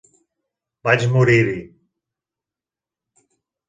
Vaig 0.89 1.05
morir-hi. 1.17 1.59